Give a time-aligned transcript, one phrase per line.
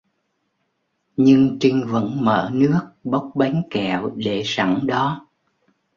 [1.17, 5.27] nhưng Trinh vẫn mở nước bóc bánh kẹo để sẵn đó